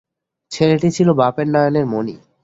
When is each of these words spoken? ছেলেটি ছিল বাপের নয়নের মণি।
ছেলেটি 0.51 0.89
ছিল 0.97 1.07
বাপের 1.13 1.47
নয়নের 1.47 1.85
মণি। 1.85 2.15